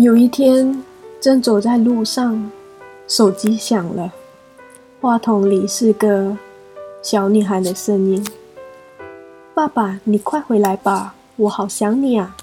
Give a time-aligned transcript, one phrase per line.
[0.00, 0.82] 有一天，
[1.20, 2.50] 正走在路上，
[3.06, 4.10] 手机响了，
[4.98, 6.34] 话筒里是个
[7.02, 8.26] 小女孩的声音
[9.52, 12.34] ：“爸爸，你快回来吧，我好想你啊！”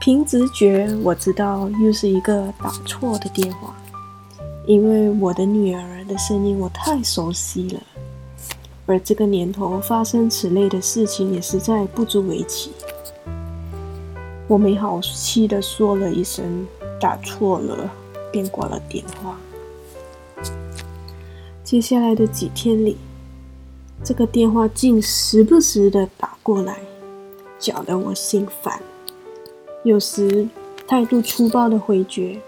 [0.00, 3.76] 凭直觉，我知道又是一个打错的电话，
[4.64, 7.80] 因为我的女儿的声音我太熟悉了，
[8.86, 12.72] 而这个年头发生此类的事情也实在不足为奇。
[14.48, 16.66] 我没好气的说了一声
[16.98, 17.90] “打错了”，
[18.32, 19.38] 便挂了电话。
[21.62, 22.96] 接下来的几天里，
[24.02, 26.78] 这个电话竟时不时的打过来，
[27.58, 28.80] 搅得我心烦。
[29.84, 30.48] 有时
[30.86, 32.40] 态度粗暴的回绝，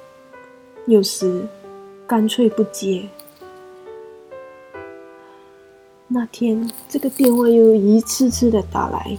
[0.87, 1.47] 有时
[2.07, 3.07] 干脆不接。
[6.09, 9.19] 那天，这个电话又一次次的打来。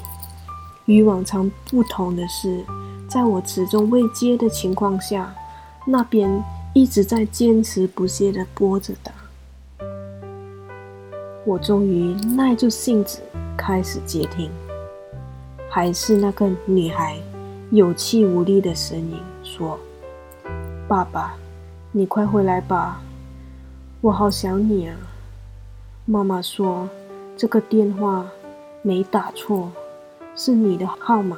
[0.85, 2.63] 与往常不同的是，
[3.07, 5.33] 在我始终未接的情况下，
[5.85, 6.43] 那边
[6.73, 9.11] 一直在坚持不懈地拨着打。
[11.45, 13.19] 我终于耐住性子
[13.57, 14.49] 开始接听，
[15.69, 17.17] 还是那个女孩
[17.71, 19.79] 有气无力的声音说
[20.87, 21.33] ：“爸爸，
[21.91, 23.01] 你快回来吧，
[24.01, 24.95] 我好想你啊。”
[26.05, 26.87] 妈妈说
[27.35, 28.25] ：“这个电话
[28.83, 29.71] 没打错。”
[30.43, 31.37] 是你的号码，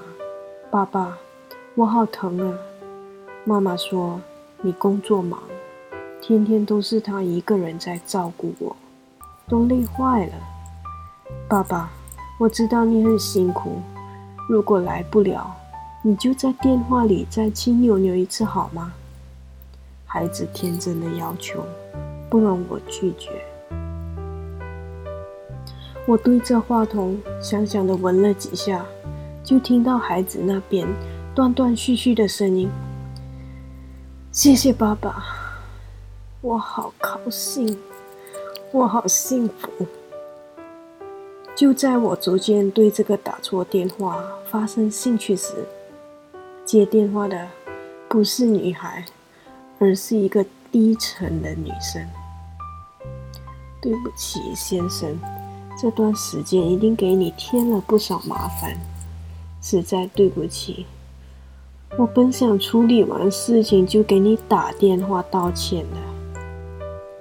[0.72, 1.18] 爸爸，
[1.76, 2.58] 我好疼啊！
[3.44, 4.22] 妈妈说
[4.62, 5.44] 你工作忙，
[6.22, 8.73] 天天都是他一个人在照顾我，
[9.50, 10.34] 都累坏了。
[11.50, 11.92] 爸爸，
[12.40, 13.82] 我知道你很辛苦，
[14.48, 15.54] 如果来不了，
[16.02, 18.94] 你就在电话里再亲扭扭一次好吗？
[20.06, 21.62] 孩子天真的要求，
[22.30, 23.32] 不容我拒绝。
[26.06, 28.86] 我对着话筒想想的闻了几下，
[29.43, 30.87] 就听到孩子那边
[31.36, 32.70] 断断续续的声音
[34.31, 35.23] ：“谢谢爸爸，
[36.42, 37.77] 我好高兴，
[38.71, 39.86] 我好幸福。”
[41.55, 45.53] 就在我逐渐对这个打错电话发生兴趣时，
[46.65, 47.48] 接电话的
[48.08, 49.05] 不是女孩，
[49.77, 52.02] 而是一个低沉的女生。
[53.82, 55.20] 对不起，先生。
[55.80, 58.77] 这段时间一定给你添了不少麻烦，
[59.64, 60.86] 实在对不起。
[61.98, 65.98] 我本想处理完事情就给你打电话道歉的。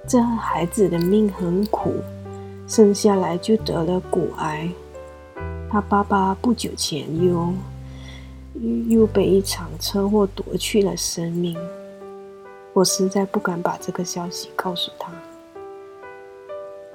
[0.07, 1.93] 这孩子的命很苦，
[2.67, 4.69] 生下来就得了骨癌，
[5.69, 7.53] 他爸爸不久前又
[8.89, 11.57] 又被一场车祸夺去了生命。
[12.73, 15.11] 我实在不敢把这个消息告诉他。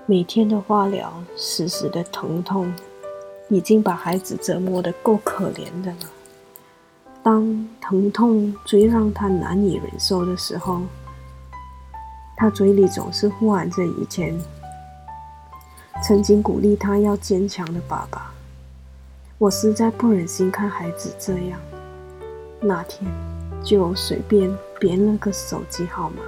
[0.04, 2.72] 每天的化疗，时时的疼痛，
[3.48, 5.98] 已经把孩子折磨得够可怜的了。
[7.22, 10.82] 当疼痛最让他难以忍受的时候，
[12.36, 14.38] 他嘴里总是呼喊着以前
[16.02, 18.32] 曾经鼓励他要坚强的爸爸。
[19.38, 21.60] 我实在不忍心看孩子这样，
[22.60, 23.10] 那天
[23.62, 26.22] 就随便编了个手机号码。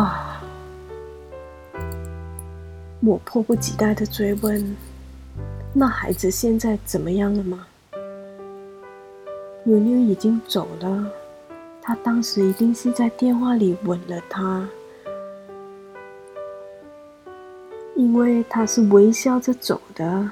[0.00, 0.42] 啊。
[3.00, 4.76] 我迫不及待的追问
[5.78, 7.66] ：“那孩子现在怎么样了吗？”
[9.62, 11.06] 妞妞已经走了，
[11.82, 14.66] 他当时一定是在电话里吻了她，
[17.94, 20.30] 因为他是微笑着走的，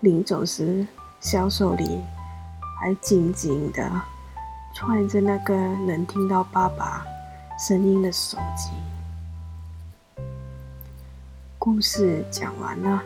[0.00, 0.86] 临走时
[1.18, 2.00] 小手里
[2.80, 3.90] 还紧紧的
[4.72, 7.04] 揣着那个能听到爸爸
[7.58, 8.70] 声音的手机。
[11.58, 13.02] 故事讲完了，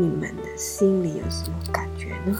[0.00, 2.34] 你们的心里有什么感觉呢？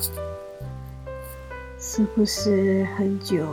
[1.79, 3.47] 是不是很久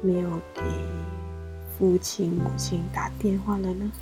[0.00, 0.62] 没有给
[1.78, 3.92] 父亲、母亲打电话了呢？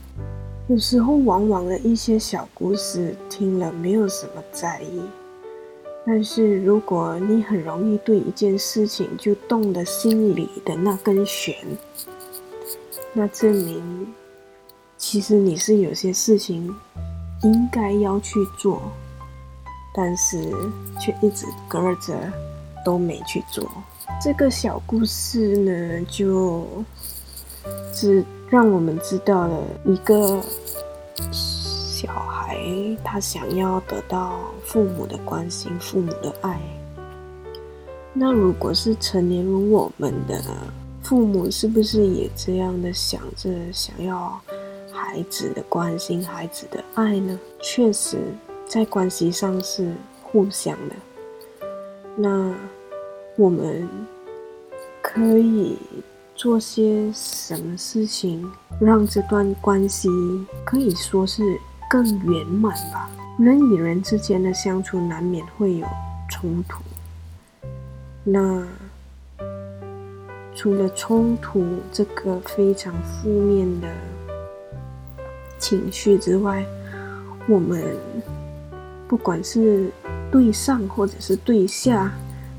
[0.68, 5.02] 有时候，往往的一些小故事听了没有什么在意，
[6.06, 11.56] 但是如果你很容易对一件事情就动了心里的那根弦，
[13.12, 14.06] 那证明。
[14.96, 16.72] 其实你是有些事情
[17.42, 18.80] 应该要去做，
[19.94, 20.52] 但是
[21.00, 22.14] 却一直搁着
[22.84, 23.68] 都没去做。
[24.20, 26.66] 这个小故事呢，就
[27.92, 30.40] 只让我们知道了一个
[31.32, 32.58] 小孩
[33.02, 36.60] 他想要得到父母的关心、父母的爱。
[38.12, 40.40] 那如果是成年如我们的
[41.02, 44.40] 父母，是不是也这样的想着想要？
[45.04, 47.36] 孩子的关心，孩子的爱呢？
[47.60, 48.18] 确实，
[48.64, 50.94] 在关系上是互相的。
[52.16, 52.54] 那
[53.36, 53.88] 我们
[55.02, 55.76] 可以
[56.36, 58.48] 做些什么事情，
[58.80, 60.08] 让这段关系
[60.64, 61.42] 可以说是
[61.90, 63.10] 更圆满吧？
[63.40, 65.86] 人与人之间的相处难免会有
[66.30, 66.80] 冲突，
[68.22, 68.64] 那
[70.54, 73.88] 除了冲突这个非常负面的
[75.62, 76.66] 情绪之外，
[77.48, 77.96] 我们
[79.06, 79.88] 不管是
[80.28, 82.12] 对上或者是对下，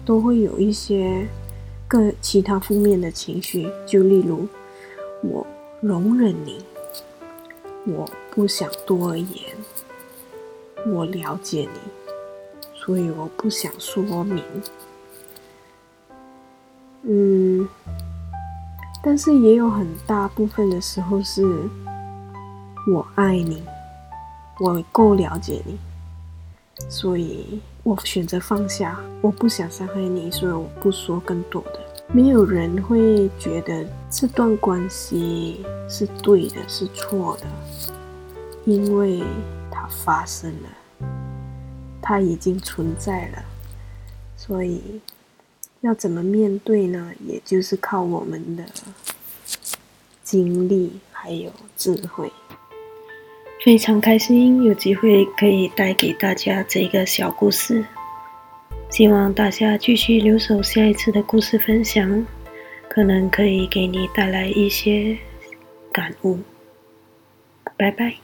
[0.06, 1.28] 都会有一些
[1.86, 3.70] 各其他负面的情绪。
[3.86, 4.48] 就例如，
[5.22, 5.46] 我
[5.82, 6.64] 容忍你，
[7.86, 9.28] 我不想多言。
[10.88, 11.80] 我了解你，
[12.74, 14.42] 所以我不想说明。
[17.04, 17.68] 嗯，
[19.04, 21.44] 但是也有很大部分的时候是，
[22.88, 23.64] 我爱你，
[24.60, 25.78] 我够了解你，
[26.90, 29.00] 所以我选择放下。
[29.22, 31.80] 我不想伤害你，所以我不说更多的。
[32.12, 37.48] 没有人会觉得这段关系是对的，是错的，
[38.66, 39.24] 因为
[39.72, 39.84] 它。
[40.04, 41.08] 发生了，
[42.02, 43.44] 它已经存在了，
[44.36, 45.00] 所以
[45.82, 47.12] 要怎么面对呢？
[47.26, 48.66] 也就是靠我们的
[50.24, 52.32] 经历还有智慧。
[53.64, 57.86] 非常开心有机会可以带给大家这个小故事，
[58.90, 62.26] 希望大家继续留守下一次的故事分享，
[62.90, 65.18] 可能可以给你带来一些
[65.94, 66.40] 感悟。
[67.78, 68.16] 拜拜。